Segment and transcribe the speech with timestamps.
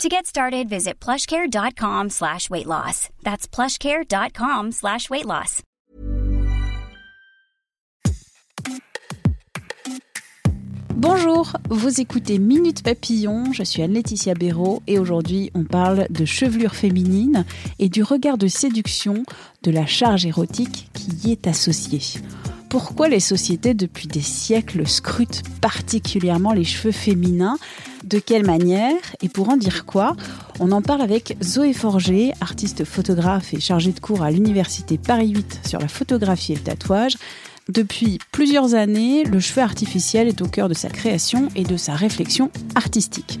[0.00, 3.08] To get started, visit plushcare.com slash weight loss.
[3.22, 5.62] That's plushcare.com slash weight loss.
[10.96, 16.76] Bonjour, vous écoutez Minute Papillon, je suis Anne-Laetitia Béraud et aujourd'hui on parle de chevelure
[16.76, 17.44] féminine
[17.80, 19.24] et du regard de séduction
[19.64, 22.20] de la charge érotique qui y est associée.
[22.68, 27.58] Pourquoi les sociétés depuis des siècles scrutent particulièrement les cheveux féminins?
[28.04, 30.16] De quelle manière Et pour en dire quoi
[30.60, 35.30] On en parle avec Zoé Forger, artiste photographe et chargée de cours à l'Université Paris
[35.30, 37.16] 8 sur la photographie et le tatouage.
[37.68, 41.94] Depuis plusieurs années, le cheveu artificiel est au cœur de sa création et de sa
[41.94, 43.38] réflexion artistique.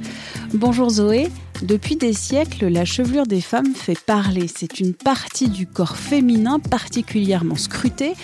[0.54, 1.28] Bonjour Zoé,
[1.62, 4.46] depuis des siècles, la chevelure des femmes fait parler.
[4.46, 8.14] C'est une partie du corps féminin particulièrement scrutée.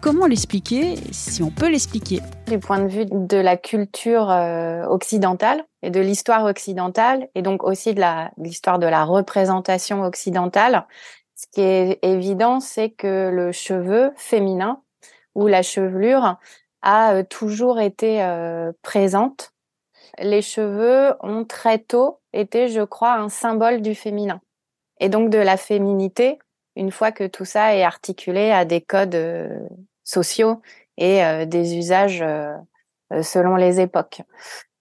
[0.00, 2.20] Comment l'expliquer, si on peut l'expliquer?
[2.48, 7.62] Du point de vue de la culture euh, occidentale et de l'histoire occidentale, et donc
[7.62, 8.02] aussi de
[8.38, 10.86] l'histoire de la représentation occidentale,
[11.36, 14.80] ce qui est évident, c'est que le cheveu féminin
[15.34, 16.38] ou la chevelure
[16.84, 19.52] a euh, toujours été euh, présente.
[20.18, 24.40] Les cheveux ont très tôt été, je crois, un symbole du féminin
[25.00, 26.38] et donc de la féminité,
[26.76, 29.58] une fois que tout ça est articulé à des codes euh,
[30.04, 30.60] sociaux
[30.96, 32.24] et des usages
[33.22, 34.22] selon les époques.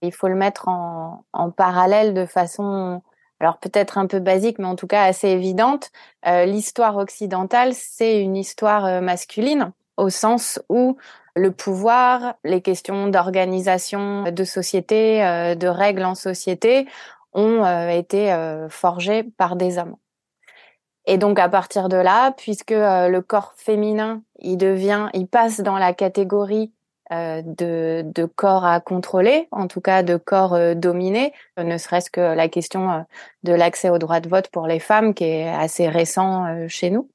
[0.04, 3.02] Il faut le mettre en, en parallèle de façon
[3.40, 5.90] alors peut-être un peu basique, mais en tout cas assez évidente.
[6.24, 10.98] L'histoire occidentale, c'est une histoire masculine au sens où
[11.36, 16.88] le pouvoir, les questions d'organisation de société, euh, de règles en société
[17.34, 19.96] ont euh, été euh, forgées par des hommes.
[21.06, 25.78] Et donc à partir de là, puisque le corps féminin, il devient, il passe dans
[25.78, 26.72] la catégorie
[27.12, 33.06] de, corps à contrôler, en tout cas de corps dominés, ne serait-ce que la question
[33.44, 37.10] de l'accès au droit de vote pour les femmes, qui est assez récent chez nous.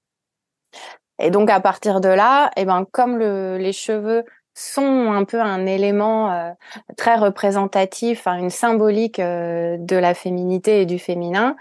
[1.19, 4.25] Et donc à partir de là, eh ben comme le, les cheveux
[4.55, 6.51] sont un peu un élément euh,
[6.97, 11.57] très représentatif, hein, une symbolique euh, de la féminité et du féminin,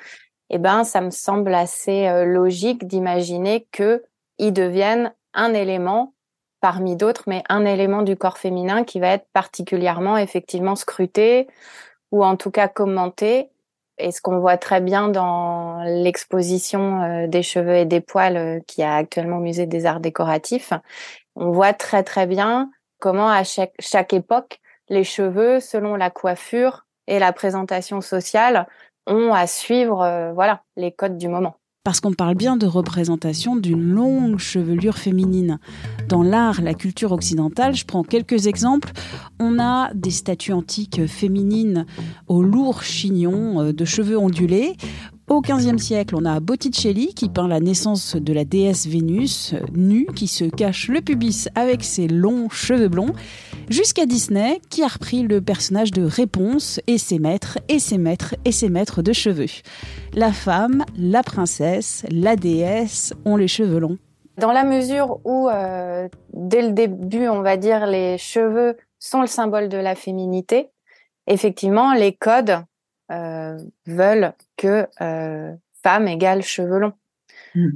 [0.50, 4.04] eh ben ça me semble assez euh, logique d'imaginer que
[4.40, 6.14] ils deviennent un élément
[6.60, 11.48] parmi d'autres, mais un élément du corps féminin qui va être particulièrement effectivement scruté
[12.12, 13.50] ou en tout cas commenté
[13.98, 18.60] et ce qu'on voit très bien dans l'exposition euh, des cheveux et des poils euh,
[18.68, 20.74] qui a actuellement au musée des arts décoratifs,
[21.36, 22.70] on voit très très bien
[23.00, 24.60] comment à chaque, chaque époque,
[24.90, 28.68] les cheveux, selon la coiffure et la présentation sociale,
[29.06, 31.56] ont à suivre euh, voilà les codes du moment
[31.88, 35.58] parce qu'on parle bien de représentation d'une longue chevelure féminine.
[36.10, 38.92] Dans l'art, la culture occidentale, je prends quelques exemples.
[39.40, 41.86] On a des statues antiques féminines
[42.28, 44.76] aux lourds chignons euh, de cheveux ondulés.
[45.30, 50.08] Au XVe siècle, on a Botticelli qui peint la naissance de la déesse Vénus, nue,
[50.16, 53.14] qui se cache le pubis avec ses longs cheveux blonds
[53.68, 58.36] jusqu'à Disney qui a repris le personnage de Réponse et ses maîtres et ses maîtres
[58.46, 59.48] et ses maîtres de cheveux.
[60.14, 63.98] La femme, la princesse, la déesse ont les cheveux longs.
[64.38, 69.28] Dans la mesure où, euh, dès le début, on va dire, les cheveux sont le
[69.28, 70.70] symbole de la féminité,
[71.28, 72.64] effectivement, les codes
[73.12, 75.54] euh, veulent que euh,
[75.84, 76.94] femme égale cheveux longs.
[77.56, 77.70] Hmm.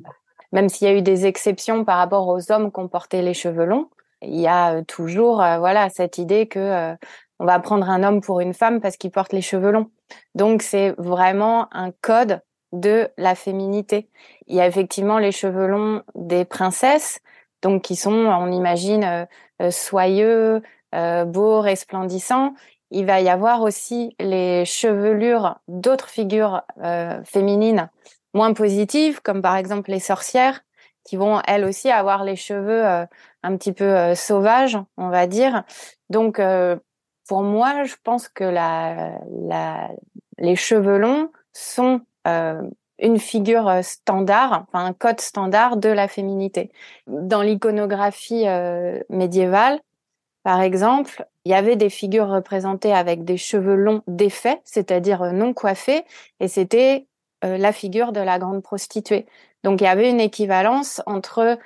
[0.52, 3.34] Même s'il y a eu des exceptions par rapport aux hommes qui ont porté les
[3.34, 3.90] cheveux longs,
[4.22, 6.96] il y a euh, toujours euh, voilà cette idée que euh,
[7.40, 9.90] on va prendre un homme pour une femme parce qu'il porte les cheveux longs.
[10.36, 12.42] Donc c'est vraiment un code
[12.72, 14.10] de la féminité.
[14.48, 17.20] Il y a effectivement les cheveux longs des princesses,
[17.62, 19.28] donc qui sont, on imagine,
[19.72, 20.62] soyeux,
[20.94, 22.54] beaux, resplendissants.
[22.92, 26.62] Il va y avoir aussi les chevelures d'autres figures
[27.24, 27.90] féminines
[28.34, 30.62] moins positives, comme par exemple les sorcières,
[31.04, 33.06] qui vont elles aussi avoir les cheveux euh,
[33.44, 35.64] un petit peu euh, sauvages, on va dire.
[36.10, 36.78] Donc euh,
[37.28, 39.90] pour moi, je pense que la, la,
[40.38, 42.02] les cheveux longs sont
[43.00, 46.72] une figure standard, enfin un code standard de la féminité.
[47.08, 48.46] Dans l'iconographie
[49.10, 49.80] médiévale,
[50.44, 55.54] par exemple, il y avait des figures représentées avec des cheveux longs défaits, c'est-à-dire non
[55.54, 56.04] coiffés,
[56.40, 57.08] et c'était
[57.44, 59.26] la figure de la grande prostituée.
[59.64, 61.58] Donc il y avait une équivalence entre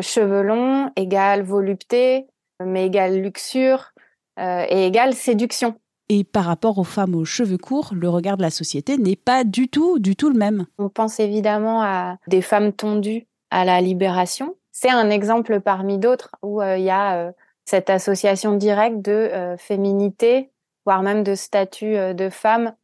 [0.00, 2.26] cheveux longs égale volupté,
[2.60, 3.92] mais égale luxure
[4.38, 5.76] et égale séduction.
[6.12, 9.44] Et par rapport aux femmes aux cheveux courts, le regard de la société n'est pas
[9.44, 10.66] du tout, du tout le même.
[10.76, 14.56] On pense évidemment à des femmes tondues à la libération.
[14.72, 17.32] C'est un exemple parmi d'autres où euh, il y a euh,
[17.70, 20.50] cette association directe de euh, féminité,
[20.84, 22.74] voire même de statut de femme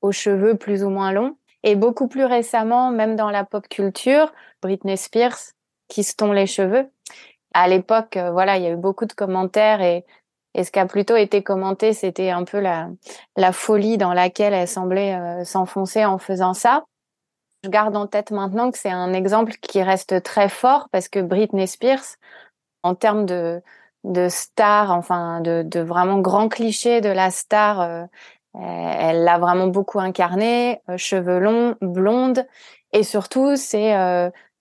[0.00, 1.36] aux cheveux plus ou moins longs.
[1.64, 4.32] Et beaucoup plus récemment, même dans la pop culture,
[4.62, 5.38] Britney Spears
[5.88, 6.90] qui se tond les cheveux.
[7.54, 9.80] À l'époque, voilà, il y a eu beaucoup de commentaires
[10.54, 14.68] et ce qui a plutôt été commenté, c'était un peu la, folie dans laquelle elle
[14.68, 16.84] semblait euh, s'enfoncer en faisant ça.
[17.64, 21.20] Je garde en tête maintenant que c'est un exemple qui reste très fort parce que
[21.20, 22.16] Britney Spears,
[22.82, 23.62] en termes de,
[24.04, 28.04] de star, enfin de, de vraiment grand cliché de la star, euh,
[28.54, 32.46] elle l'a vraiment beaucoup incarné, euh, cheveux longs, blonde,
[32.92, 33.94] et surtout c'est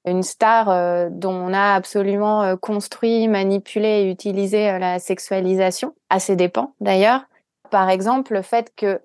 [0.06, 5.94] une star euh, dont on a absolument euh, construit, manipulé et utilisé euh, la sexualisation,
[6.10, 7.22] à ses dépens d'ailleurs.
[7.70, 9.02] Par exemple, le fait que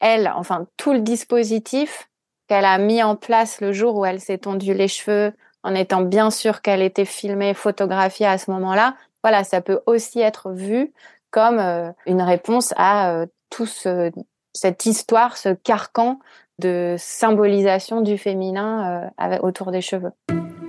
[0.00, 2.08] elle, enfin tout le dispositif
[2.48, 5.32] qu'elle a mis en place le jour où elle s'est tondue les cheveux,
[5.62, 10.20] en étant bien sûre qu'elle était filmée, photographiée à ce moment-là, voilà, ça peut aussi
[10.20, 10.92] être vu
[11.30, 11.58] comme
[12.06, 14.10] une réponse à tout ce,
[14.52, 16.18] cette histoire, ce carcan
[16.58, 20.12] de symbolisation du féminin euh, autour des cheveux.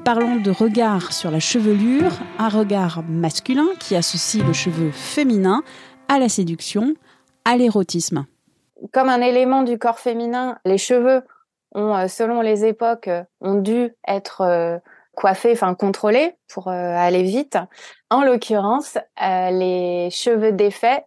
[0.06, 5.64] Parlons de regard sur la chevelure, un regard masculin qui associe le cheveu féminin
[6.10, 6.96] à la séduction,
[7.46, 8.26] à l'érotisme.
[8.92, 11.22] Comme un élément du corps féminin, les cheveux
[11.74, 14.82] ont, euh, selon les époques, euh, ont dû être
[15.16, 17.58] coiffés, enfin contrôlés pour aller vite.
[18.10, 21.06] En l'occurrence, les cheveux défaits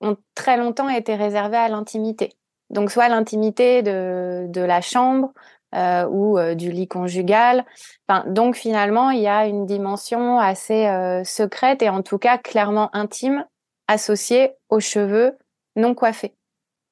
[0.00, 2.32] ont très longtemps été réservés à l'intimité.
[2.70, 5.32] Donc soit l'intimité de, de la chambre
[5.74, 7.64] euh, ou euh, du lit conjugal.
[8.08, 12.38] Enfin, donc finalement, il y a une dimension assez euh, secrète et en tout cas
[12.38, 13.44] clairement intime
[13.88, 15.36] associée aux cheveux
[15.74, 16.36] non coiffés.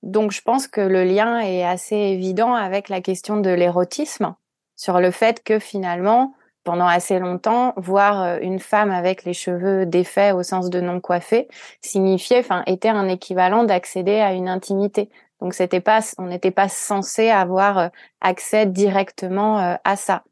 [0.03, 4.35] Donc je pense que le lien est assez évident avec la question de l'érotisme
[4.75, 6.35] sur le fait que finalement,
[6.65, 11.49] pendant assez longtemps, voir une femme avec les cheveux défaits au sens de non coiffés
[11.81, 15.11] signifiait, enfin, était un équivalent d'accéder à une intimité.
[15.43, 17.89] Donc c'était pas, on n'était pas censé avoir euh,
[18.21, 20.23] accès directement euh, à ça.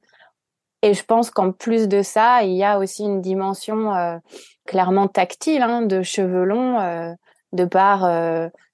[0.82, 4.18] Et je pense qu'en plus de ça, il y a aussi une dimension euh,
[4.66, 7.16] clairement tactile hein, de cheveux longs,
[7.52, 8.04] de par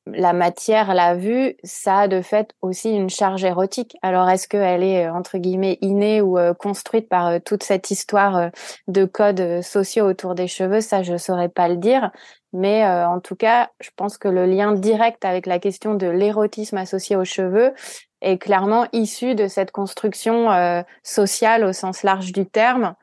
[0.07, 3.97] la matière, la vue, ça a de fait aussi une charge érotique.
[4.03, 8.51] Alors est-ce qu'elle est entre guillemets innée ou construite par toute cette histoire
[8.87, 10.81] de codes sociaux autour des cheveux?
[10.81, 12.11] Ça, je saurais pas le dire.
[12.57, 16.07] Mais euh, en tout cas, je pense que le lien direct avec la question de
[16.07, 17.75] l'érotisme associé aux cheveux
[18.23, 22.95] est clairement issu de cette construction euh, sociale au sens large du terme.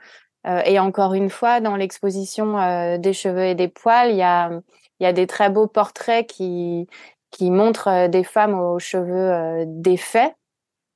[0.47, 4.49] Euh, et encore une fois, dans l'exposition des cheveux et des poils, il y a,
[4.99, 6.87] y a des très beaux portraits qui,
[7.31, 10.35] qui montrent des femmes aux cheveux défaits,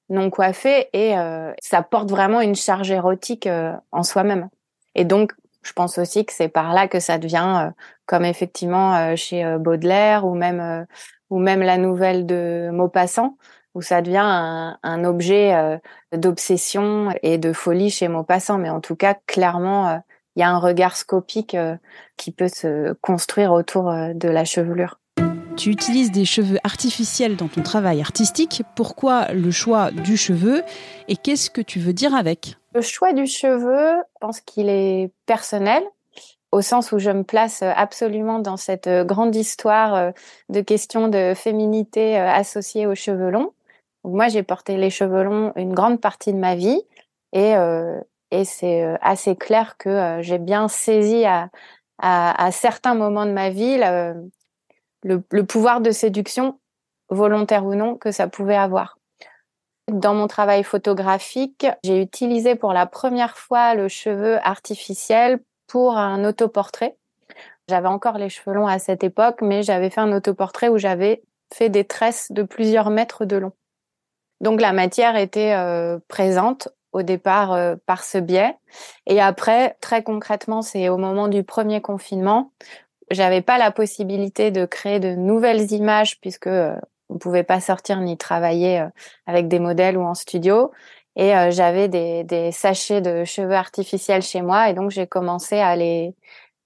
[0.10, 1.16] non coiffés, et
[1.62, 3.50] ça porte vraiment une charge érotique
[3.92, 4.50] en soi-même.
[4.96, 5.34] Et donc,
[5.68, 7.72] je pense aussi que c'est par là que ça devient, euh,
[8.06, 10.86] comme effectivement euh, chez euh, Baudelaire ou même
[11.30, 13.38] ou même la nouvelle de Maupassant,
[13.76, 14.24] où ça devient
[14.82, 15.78] un, objet
[16.14, 18.58] d'obsession et de folie chez Maupassant.
[18.58, 20.02] Mais en tout cas, clairement,
[20.38, 21.58] il y a un regard scopique
[22.16, 25.00] qui peut se construire autour de la chevelure.
[25.58, 28.62] Tu utilises des cheveux artificiels dans ton travail artistique.
[28.76, 30.62] Pourquoi le choix du cheveu
[31.08, 32.56] et qu'est-ce que tu veux dire avec?
[32.76, 35.84] Le choix du cheveu, je pense qu'il est personnel
[36.52, 40.12] au sens où je me place absolument dans cette grande histoire euh,
[40.50, 43.52] de questions de féminité euh, associées aux cheveux longs.
[44.04, 46.82] moi, j'ai porté les cheveux longs une grande partie de ma vie
[47.34, 48.00] et, euh,
[48.32, 51.50] et c'est assez clair que j'ai bien saisi à,
[52.00, 53.78] à, certains moments de ma vie
[55.04, 56.60] le, le pouvoir de séduction,
[57.10, 58.98] volontaire ou non, que ça pouvait avoir.
[59.90, 66.26] Dans mon travail photographique, j'ai utilisé pour la première fois le cheveu artificiel pour un
[66.26, 66.98] autoportrait.
[67.70, 71.22] J'avais encore les cheveux longs à cette époque, mais j'avais fait un autoportrait où j'avais
[71.54, 73.54] fait des tresses de plusieurs mètres de long.
[74.42, 78.56] Donc la matière était euh, présente au départ euh, par ce biais.
[79.06, 82.52] Et après, très concrètement, c'est au moment du premier confinement,
[83.12, 86.76] j'avais pas la possibilité de créer de nouvelles images puisque euh,
[87.10, 88.88] on pouvait pas sortir ni travailler euh,
[89.26, 90.72] avec des modèles ou en studio.
[91.16, 95.58] Et euh, j'avais des, des, sachets de cheveux artificiels chez moi, et donc j'ai commencé
[95.58, 96.14] à les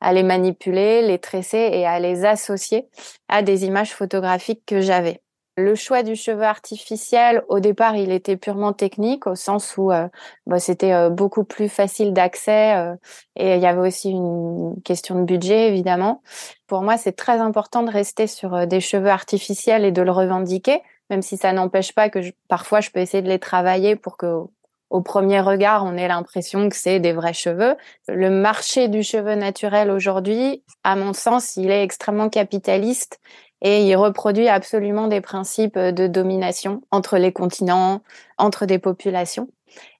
[0.01, 2.87] à les manipuler, les tresser et à les associer
[3.29, 5.21] à des images photographiques que j'avais.
[5.57, 10.07] Le choix du cheveu artificiel, au départ, il était purement technique, au sens où euh,
[10.45, 12.95] bah, c'était euh, beaucoup plus facile d'accès euh,
[13.35, 16.23] et il y avait aussi une question de budget, évidemment.
[16.67, 20.81] Pour moi, c'est très important de rester sur des cheveux artificiels et de le revendiquer,
[21.09, 24.45] même si ça n'empêche pas que parfois je peux essayer de les travailler pour que
[24.89, 27.77] au premier regard, on ait l'impression que c'est des vrais cheveux.
[28.09, 33.21] Le marché du cheveu naturel aujourd'hui, à mon sens, il est extrêmement capitaliste
[33.61, 38.01] et il reproduit absolument des principes de domination entre les continents,
[38.37, 39.47] entre des populations.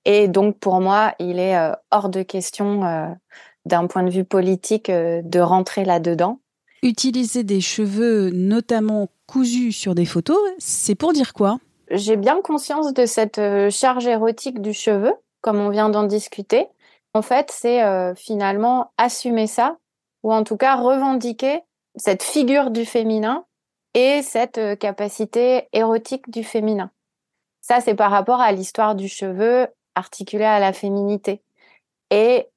[0.06, 3.08] Et donc pour moi, il est euh, hors de question euh,
[3.66, 6.40] d'un point de vue politique euh, de rentrer là-dedans.
[6.84, 11.58] Utiliser des cheveux notamment cousus sur des photos, c'est pour dire quoi?
[11.92, 13.40] J'ai bien conscience de cette
[13.70, 16.68] charge érotique du cheveu, comme on vient d'en discuter.
[17.14, 17.82] En fait, c'est
[18.16, 19.78] finalement assumer ça,
[20.24, 21.60] ou en tout cas revendiquer
[21.98, 23.44] cette figure du féminin
[23.94, 26.92] et cette euh, capacité érotique du féminin.
[27.62, 31.42] Ça, c'est par rapport à l'histoire du cheveu articulé à la féminité.
[32.10, 32.48] Et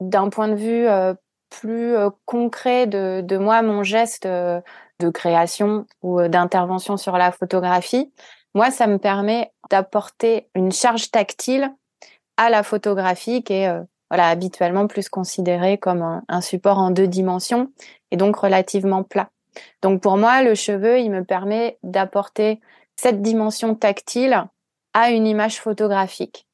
[0.00, 1.14] d'un point de vue euh,
[1.50, 8.12] plus euh, concret de, de, moi, mon geste de création ou d'intervention sur la photographie,
[8.54, 11.74] moi, ça me permet d'apporter une charge tactile
[12.38, 13.70] à la photographie qui est
[14.10, 17.70] voilà, habituellement plus considérée comme un support en deux dimensions
[18.10, 19.30] et donc relativement plat.
[19.82, 22.60] Donc pour moi, le cheveu, il me permet d'apporter
[22.96, 24.46] cette dimension tactile
[24.94, 26.46] à une image photographique.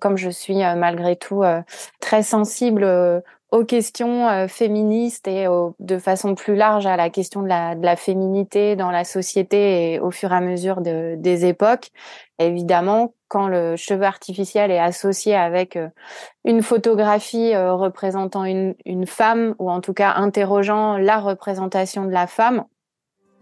[0.00, 1.62] comme je suis euh, malgré tout euh,
[1.98, 3.20] très sensible euh,
[3.50, 5.46] aux questions féministes et
[5.78, 10.10] de façon plus large à la question de la, féminité dans la société et au
[10.10, 11.88] fur et à mesure des époques,
[12.38, 15.88] évidemment, quand le cheveu artificiel est associé avec euh,
[16.44, 18.74] une photographie euh, représentant une,
[19.06, 22.64] femme ou en tout cas interrogeant la représentation de la femme,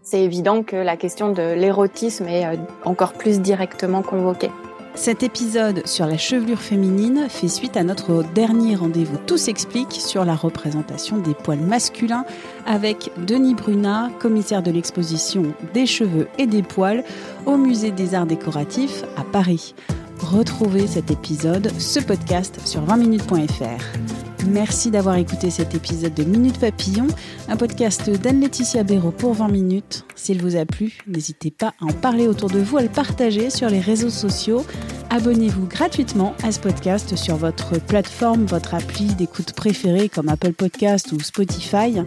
[0.01, 4.51] c'est évident que la question de l'érotisme est euh, encore plus directement convoquée.
[4.97, 10.25] Cet épisode sur la chevelure féminine fait suite à notre dernier rendez-vous Tout s'explique sur
[10.25, 12.25] la représentation des poils masculins
[12.65, 17.03] avec Denis Brunat, commissaire de l'exposition des cheveux et des poils
[17.45, 19.75] au Musée des Arts Décoratifs à Paris.
[20.19, 24.26] Retrouvez cet épisode, ce podcast sur 20minutes.fr.
[24.49, 27.07] Merci d'avoir écouté cet épisode de Minute Papillon,
[27.49, 30.05] un podcast d'Anne-Laetitia Béraud pour 20 minutes.
[30.15, 33.49] S'il vous a plu, n'hésitez pas à en parler autour de vous, à le partager
[33.49, 34.65] sur les réseaux sociaux.
[35.09, 41.11] Abonnez-vous gratuitement à ce podcast sur votre plateforme, votre appli d'écoute préférée comme Apple Podcast
[41.11, 42.01] ou Spotify.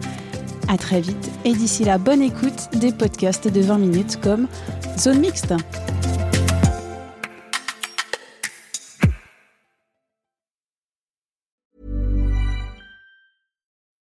[0.67, 4.47] À très vite et d'ici là, bonne écoute des podcasts de 20 minutes comme
[4.97, 5.53] Zone Mixte.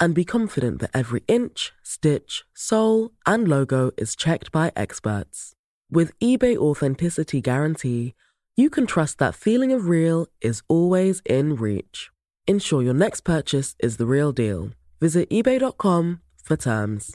[0.00, 5.54] and be confident that every inch, stitch, sole, and logo is checked by experts.
[5.90, 8.14] With eBay Authenticity Guarantee,
[8.56, 12.10] you can trust that feeling of real is always in reach.
[12.46, 14.70] Ensure your next purchase is the real deal.
[15.00, 17.14] Visit eBay.com for terms.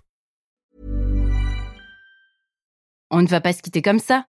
[3.11, 4.25] On ne va pas se quitter comme ça.